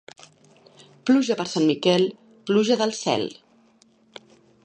[1.09, 2.07] Pluja per Sant Miquel,
[2.49, 3.27] pluja del cel.